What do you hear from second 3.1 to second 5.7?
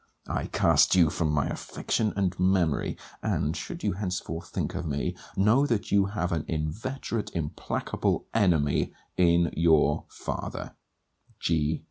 And, should you henceforth think of me, know